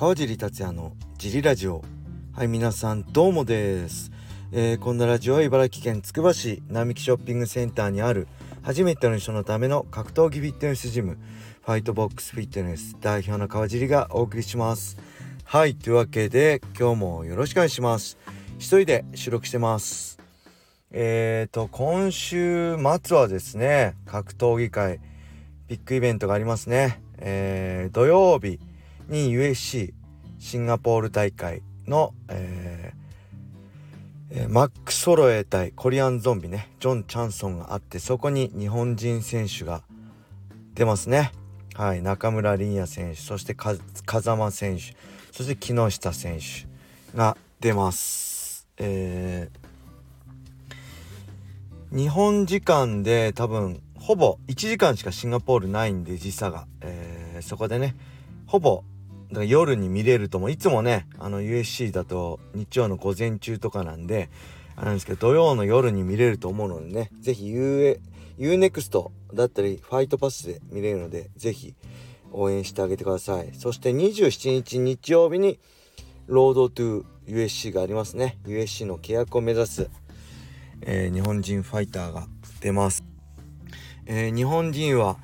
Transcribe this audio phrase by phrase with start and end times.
[0.00, 1.84] 川尻達也のジリラジオ。
[2.32, 4.10] はい皆さんどうもです、
[4.50, 8.26] えー、こんなラジオは茨城県つくば市並木ショッピングセンターにある
[8.62, 11.18] 初めての人のための格闘技フィットネスジム
[11.60, 14.96] ファイトボックスフィットネス代表の川尻がお送りします。
[15.44, 18.16] はいというわけで今日もよろしくお願いします。
[18.56, 20.18] 一人で収録してます。
[20.92, 24.98] えーと今週末はですね格闘技界
[25.68, 27.02] ビッグイベントがありますね。
[27.18, 28.60] えー、土曜日
[29.10, 29.92] に USC
[30.38, 39.82] シンガポール大会の、えー、マック・ソロエ対コリアンゾンビねジョン・チャンソンがあってそこに日本人選手が
[40.74, 41.32] 出ますね。
[41.74, 43.80] はい中村凛也選手そして風
[44.36, 44.96] 間選手
[45.32, 48.68] そして木下選手が出ます。
[48.78, 57.96] えー、日本時間で多分ほぼ1時間しかシンガポールないんで時差が、えー、そこでね
[58.46, 58.84] ほぼ
[59.30, 64.28] だから夜に見れるともいつもねあの USC だと日曜の午前中とかなんで
[64.76, 67.52] あれなんですけど土曜の夜に見れると思うのでね是非
[68.38, 71.74] UNEXT だったりファイトパスで見れるので是非
[72.32, 73.50] 応援してあげてください。
[73.54, 75.58] そして27日日曜日に
[76.26, 78.38] ロードトゥ USC がありますね。
[78.46, 79.90] USC の契約を目指す、
[80.82, 82.26] えー、日本人ファイターが
[82.60, 83.04] 出ます、
[84.06, 85.18] えー、日本人は、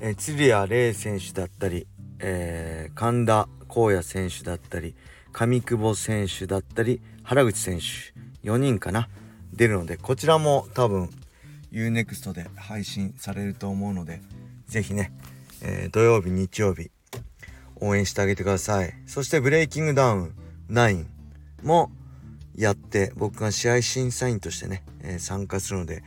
[0.00, 1.86] えー、鶴谷玲選手だったり
[2.20, 4.94] えー、神田光也選手だったり
[5.32, 9.08] 上久保選手だったり原口選手4人かな
[9.52, 11.10] 出るのでこちらも多分
[11.72, 14.20] UNEXT で配信されると思うので
[14.66, 15.12] 是非ね、
[15.62, 16.90] えー、土曜日日曜日
[17.80, 18.92] 応援してあげてください。
[19.06, 20.34] そしてブレイキングダウン
[20.68, 21.06] 9
[21.62, 21.90] も
[22.56, 26.02] やって僕が試合審査員としてね、えー、参加するので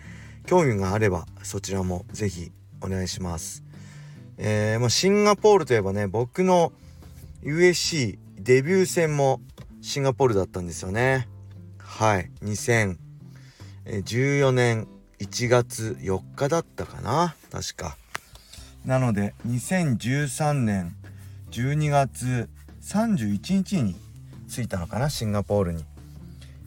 [0.46, 2.52] 興味があればそちらも是非
[2.82, 3.64] お願いします。
[4.44, 6.74] えー、まあ、シンガポールといえばね僕の
[7.44, 9.40] USC デビュー戦も
[9.82, 11.28] シンガポールだったんですよね。
[11.78, 12.32] はい。
[12.42, 14.88] 2014年
[15.20, 17.36] 1月4日だったかな。
[17.52, 17.98] 確か。
[18.84, 20.96] なので2013年
[21.52, 22.50] 12月
[22.82, 23.96] 31日に
[24.50, 25.86] 着いたのかなシンガポールに。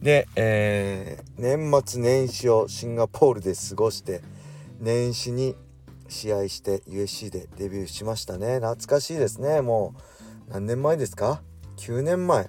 [0.00, 4.22] で、えー、年末年始をシンガポールで過ごして
[4.78, 5.56] 年始に
[6.08, 8.56] 試合して USC でデビューしましたね。
[8.56, 9.60] 懐かしいですね。
[9.60, 9.94] も
[10.48, 11.42] う何年前ですか
[11.76, 12.48] ？9年前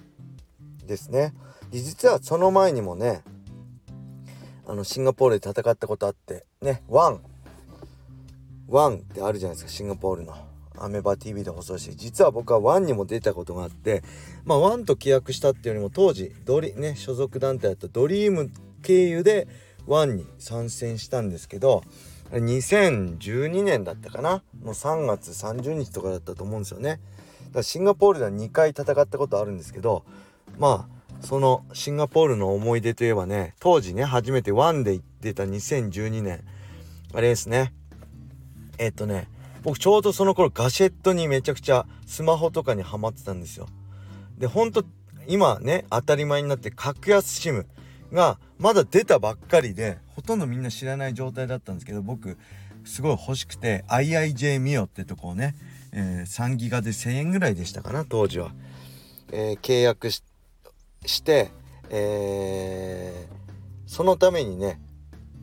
[0.86, 1.34] ですね。
[1.72, 3.22] 実はその前にもね
[4.66, 7.20] あのシンガポールで戦ったことあってねワン
[8.68, 9.70] ONE ってあるじゃないですか。
[9.70, 10.34] シンガポールの。
[10.78, 11.94] アベマ TV で放送して。
[11.96, 14.02] 実は僕は ONE にも出たことがあって
[14.44, 18.50] まあ ONE と契約したっていうよりも当時ドリね所属団体だった DREAM
[18.82, 19.48] 経由で
[19.86, 21.82] ONE に参戦したんですけど
[22.32, 24.42] 2012年だったかな。
[24.62, 26.90] もう3月30日とかだったと思うんですよね。
[26.90, 27.00] だか
[27.58, 30.04] らシンガポールでは2回戦ったことあるんですけど
[30.58, 36.44] まあそのシンガポールの思い出といえばね当時ね初めて ONE で出た2012年
[37.14, 37.72] あれですね。
[38.78, 39.28] えっとね
[39.62, 43.66] 僕ちょうどその頃ガシェットにめちゃくちゃスマホとかにハマってたんですよ。
[44.38, 44.84] でほんと
[45.26, 47.66] 今ね当たり前になって格安 SIM
[48.12, 52.38] がまだ出たばっかりでほとんどみんな知らない状態だったんですけど僕
[52.84, 55.54] すごい欲しくて IIJ ミオってとこをね、
[55.92, 58.52] えー、3ギガで1000円ぐらいでしたかな当時は、
[59.32, 60.22] えー、契約し
[61.22, 61.50] て、
[61.90, 63.34] えー、
[63.86, 64.80] そのためにね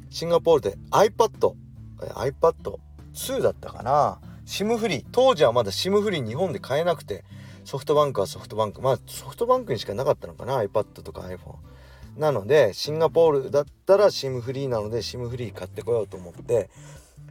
[0.09, 1.53] シンガポールで iPad
[1.97, 5.05] iPad2 だったかな SIM フリー。
[5.11, 7.23] 当時はまだ SIM フリー日本で買えなくて
[7.63, 8.81] ソフトバンクはソフトバンク。
[8.81, 11.55] まあソフトバンクにしかなかったのかな iPad とか iPhone
[12.17, 16.69] なのでシンガポールだったら SIM フリーなので SIM フリー買ってこようと思って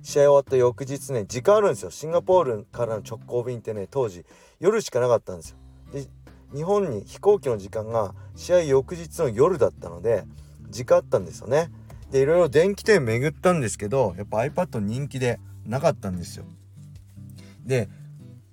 [0.02, 1.90] 試合終わった翌日ね時間あるんですよ。
[1.90, 4.24] シンガポールからの直行便ってね当時
[4.58, 5.56] 夜しかなかったんですよ。
[5.92, 6.06] で
[6.54, 10.24] 日本に飛行機の時間が試合翌日の夜だったので
[10.68, 11.70] 時間あったんですよね。
[12.10, 16.44] でいろいろ電気店巡ったんですけどやっぱ iPad 人気でなかったんですよ。
[17.64, 17.88] で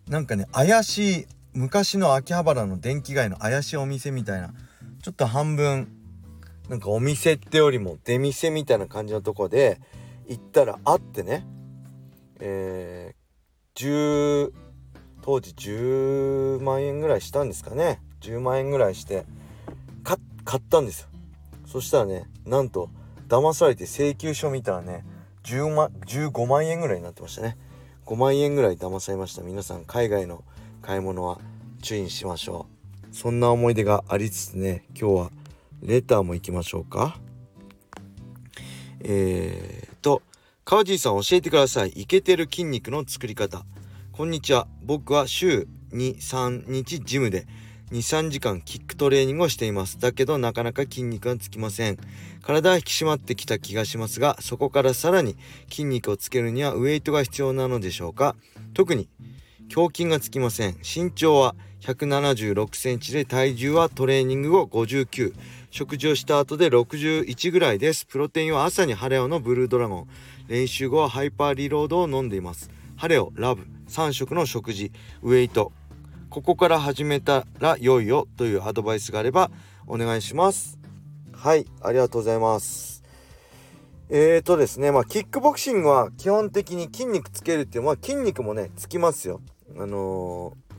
[0.07, 4.53] なんかね怪しい昔の秋葉原の電気街の怪しいお店みたいな
[5.01, 5.87] ちょっと半分
[6.69, 9.81] なんかお店ってよりも出店みたいな感じのとこで
[10.27, 11.45] 行ったらあってね。
[12.39, 14.51] えー、10
[15.21, 18.01] 当時10万円ぐらいしたんですかね。
[18.21, 19.25] 10万円ぐらいして
[20.03, 21.07] 買ったんですよ。
[21.65, 22.89] そしたらねなんと
[23.27, 25.05] 騙されて請求書見たらね
[25.43, 27.57] 10万15万円ぐらいになってましたね。
[28.05, 29.41] 5万円ぐらい騙されました。
[29.41, 30.43] 皆さん海外の
[30.83, 31.39] 買い物は
[31.81, 32.67] 注意しましょ
[33.11, 33.15] う。
[33.15, 35.31] そんな思い出がありつつね今日は
[35.81, 37.19] レターも行きましょうか。
[39.01, 40.21] えーと、
[40.65, 41.89] 川尻さん教えてください。
[41.89, 43.65] イケてる筋肉の作り方。
[44.11, 44.67] こんにちは。
[44.83, 47.47] 僕は週2、3日ジムで
[47.91, 51.97] 23時間キックトレーニングをしていますだけどなかなか筋肉がつきません
[52.43, 55.35] 体は引き締まってきた気がしますがそこからさらに
[55.69, 58.35] 筋肉をつけるにはウエイトが必要なのでしょうか
[58.75, 59.09] 特に
[59.73, 60.75] 胸筋がつきません。
[60.77, 65.33] 身長は176センチで体重はトレーニング後59
[65.71, 68.05] 食事をした後で61ぐらいです。
[68.05, 70.07] プロテインは朝にハレオのブルードラゴン。
[70.47, 72.71] 練習後はハイパーリロードを飲んでいます。
[72.97, 73.67] ハレオラブ。
[73.87, 74.91] 3食の食事。
[75.21, 75.71] ウエイト。
[76.29, 79.49] ここから始めたら良いよというアドバイスがあれば
[79.87, 80.79] お願いします。
[81.33, 83.03] はいありがとうございます。
[84.09, 89.41] えーとですねまあキックボクシングは基本的に筋肉つけるっていうのは筋肉もねつきますよ。
[89.79, 90.69] あのー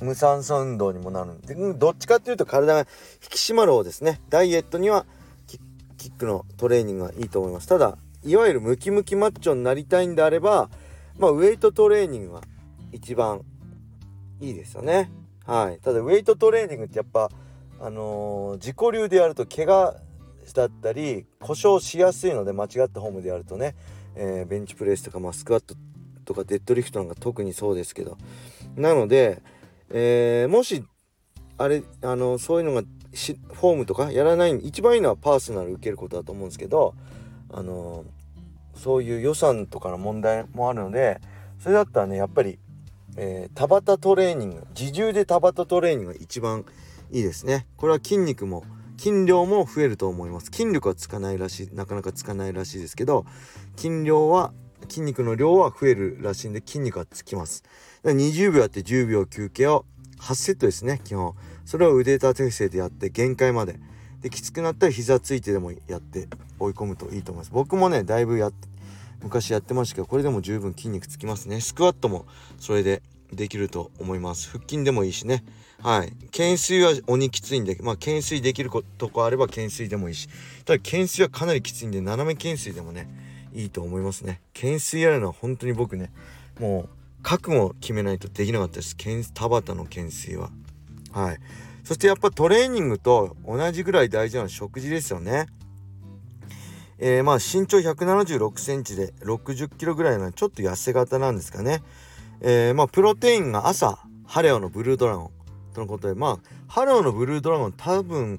[0.00, 2.86] 無酸素運動にもなるんでどっちかっていうと体が引
[3.30, 4.20] き締まる方ですね。
[4.28, 5.06] ダイエットには
[5.96, 7.66] キックのトレーニングがいいと思います。
[7.66, 10.68] ただいわゆるムキムキマッチョになりたいんであれば
[11.18, 12.42] まあウエイトトレーニングが
[12.92, 13.40] 一番
[14.40, 15.10] いいですよね。
[15.46, 15.78] はい。
[15.78, 17.30] ただウエイトトレーニングってやっぱ
[17.80, 19.94] あのー、自己流でやると怪我
[20.54, 23.74] だったり故障しやすいので間違ったフォームでやるとね、
[24.14, 25.74] えー、ベンチプレスとか、まあ、スクワット
[26.26, 28.18] とかデッドリフトなんか特にそうですけど。
[28.76, 29.40] なので
[29.90, 30.84] えー、もし
[31.58, 32.82] あれあのそういうのが
[33.14, 36.94] しフォームとかやらない一番いいのはパーソナル受けることだと思うんですけど
[37.50, 38.04] あの
[38.74, 41.20] そういう予算とかの問題もあるので
[41.60, 42.58] それだったらねやっぱり、
[43.16, 46.64] えー、田畑トレーニング自重で田畑トレーニングが一番
[47.12, 47.68] いいですね。
[47.76, 48.64] これは筋肉も
[48.98, 50.46] 筋量も増えると思います。
[50.46, 53.24] 筋力はつかないらしいなかなかつかないらしいですけど
[53.76, 54.52] 筋量は
[54.88, 57.64] 筋肉の量は増えるらしいんで筋肉はつきます。
[58.04, 59.84] 20秒やって10秒休憩を
[60.18, 61.34] 8セットですね基本。
[61.64, 63.78] それを腕立て伏せでやって限界まで。
[64.22, 66.26] できつくなったら膝ついてでもやって
[66.58, 67.50] 追い込むといいと思います。
[67.52, 68.66] 僕もねだいぶやって
[69.22, 71.60] 昔やってましたけどこれでも十分筋肉つきますね。
[71.60, 72.26] スクワットも
[72.58, 74.48] それでできると思います。
[74.50, 75.44] 腹筋でもいいしね。
[75.82, 76.12] はい。
[76.26, 80.28] 懸垂は鬼きついんでまあ懸垂できるとこあれば懸垂でもいいし。
[80.64, 83.08] ただ懸垂はかなりきついんで斜め懸垂でもね
[83.56, 84.42] いいと思いますね。
[84.54, 86.12] 懸垂やるのは本当に僕ね
[86.60, 86.88] もう
[87.22, 88.96] 覚悟を決めないとできなかったです。
[89.32, 90.50] 田畑の懸垂は。
[91.12, 91.38] はい。
[91.82, 95.46] そしてやっぱトレーニングと同じぐらい大事なのは食事ですよね。
[96.98, 101.82] えー、まあ身長176センチで60キロぐらいのちょっと痩せ型なんですかね。
[102.40, 105.30] えー、まあプロテインが朝ハレオのブルードラゴン
[105.74, 106.38] とのことでまあ
[106.68, 108.38] ハレオのブルードラゴン多分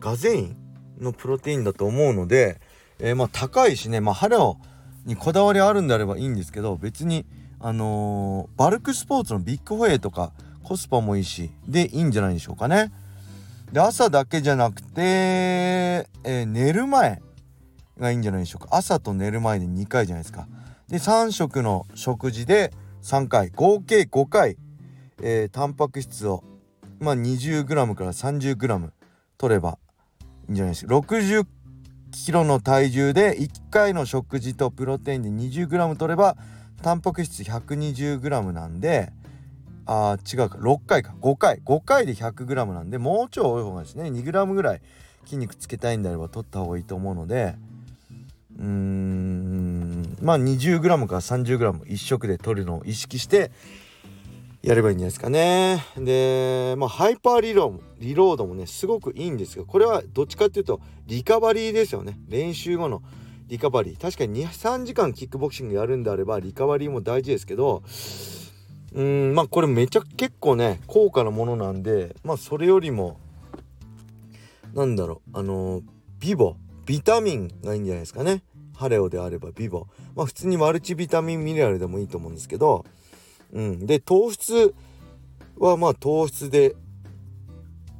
[0.00, 0.56] ガゼイン
[1.00, 2.60] のプロテインだと思うので、
[2.98, 4.56] えー、まあ高いしねまあハレオ
[5.04, 7.26] にこだわりあるんであればいいんですけど別に
[7.60, 10.32] あのー、バルクスポーツのビッグホエイとか
[10.62, 12.92] コスパもいいしでいいんじゃないでしょうかね。
[13.72, 17.22] で朝だけじゃなくて、えー、寝る前
[17.98, 20.46] がいいんじゃないでしょうか朝と寝る前で2回じゃないですか。
[20.88, 24.56] で3食の食事で3回合計5回、
[25.22, 26.44] えー、タンパク質を
[27.00, 28.90] まあ 20g から 30g
[29.38, 29.78] 取れば
[30.48, 31.46] いいんじゃないですか60
[32.14, 36.36] キロの体重で1回の食事とプロテインで 20g 取れば
[36.80, 39.12] タンパク質 120g なんで
[39.84, 41.60] あ違うか6回か5回。
[41.64, 44.04] 5回で 100g なんでもうちょい多い方がですね。
[44.04, 44.80] 2g ぐらい
[45.24, 47.56] 筋肉つけたいんであれば取った方がいいと思うので
[48.58, 53.50] うーんまあ 20g から 30g1 食で取るのを意識して
[54.64, 55.84] やればいいんじゃないですかね。
[55.98, 62.18] で、まあ、ハイパーリロリロードもね、すごくいいんですが、これはどっちかっていうと、リカバリーですよね。
[62.28, 63.02] 練習後の
[63.46, 64.00] リカバリー。
[64.00, 67.82] 確かに2、3時間キックボクシングやるんであれば、リカバリーも大事ですけど、
[68.94, 73.18] うん、まあ、これめちゃ結構ね、高価なものなんで、まあ、それよりも、
[74.72, 75.82] なんだろう、あの
[76.20, 76.56] ビボ、
[76.86, 78.42] ビタミンがいいんじゃないですかね。
[78.74, 79.88] ハレオであればビボ。
[80.16, 82.86] まあ、普通にマルチビタミンミネラルでもいいと思うんですけど、
[83.54, 84.74] うん、で糖質
[85.56, 86.74] はまあ糖質で、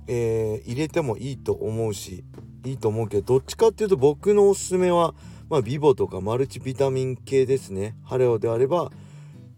[0.08, 2.25] えー、入れてもいいと思うし
[2.64, 5.14] いいと思うけどどっちかっていうと僕のおすすめは
[5.49, 7.94] まあビボとかマルチビタミン系ですね。
[8.04, 8.90] ハレオであれば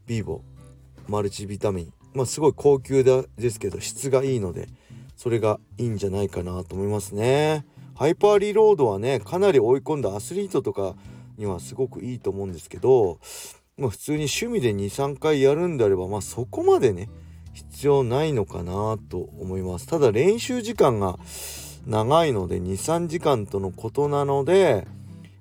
[0.07, 0.43] ビボ
[1.09, 1.93] マルチビタミン。
[2.13, 4.69] まあすごい高級ですけど質がいいので
[5.17, 7.65] それがいいんじゃないかなと思いますね。
[7.95, 10.97] ハイパーリロードはねかなり追い込んだアスリートとか
[11.39, 13.19] にはすごくいいと思うんですけど
[13.79, 17.09] まあ普通に趣味で23回やるんであればまあそこまでね
[17.53, 19.87] 必要ないのかなと思います。
[19.87, 21.19] ただ練習時間が
[21.87, 24.87] 長いので23時間とのことなので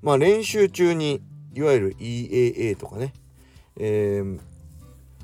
[0.01, 1.21] まあ練習中に
[1.53, 3.13] いわゆる EAA とかね、
[3.77, 4.39] えー、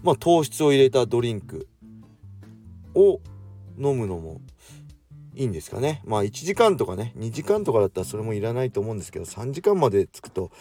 [0.03, 1.67] まあ糖質を入れたドリンク
[2.95, 3.19] を
[3.77, 4.41] 飲むのも
[5.33, 6.01] いいんですかね。
[6.05, 10.51] まあ1時間とかね2時間とかだったらそれもいらないと思うんですけど3時間までつくと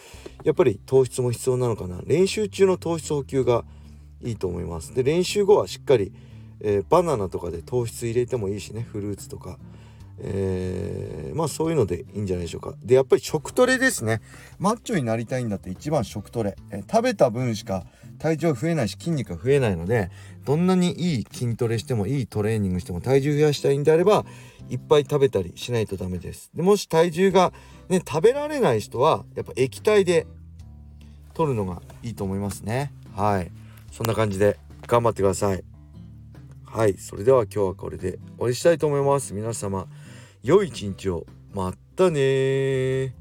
[0.43, 2.01] やっぱり糖質も必要なのかな。
[2.05, 3.65] 練習中の糖質補給が
[4.23, 4.93] いいと思います。
[4.93, 6.13] で練習後はしっかり、
[6.61, 8.81] えー、バナナとかで糖質入れてもいいしね。
[8.81, 9.57] フルーツとか。
[10.23, 12.75] えー、まあそういうのでいいんじゃないでしょうか。
[12.83, 14.21] でやっぱり食トレですね。
[14.59, 17.85] マッチョになりたいんだって一番食トレ、え、食べた分しか
[18.19, 20.11] 体重は増えないし筋肉が増えないので
[20.45, 24.25] どんなにいい筋トレしてもいいトレーニングしても体重増やしたいんであれば
[24.69, 26.51] いっぱい食べたりしないとダメです。
[26.53, 27.51] でもし体重が
[27.89, 30.27] ね食べられない人はやっぱ液体で
[31.33, 32.93] 取るのがいいと思いますね。
[33.15, 33.51] はい。
[33.91, 35.63] そんな感じで頑張ってください。
[36.65, 36.93] はい。
[36.97, 39.33] それでは今日はこれで終わりしたいと思います。
[39.33, 39.87] 皆様
[40.43, 41.25] 良い一日を。
[41.53, 43.13] またね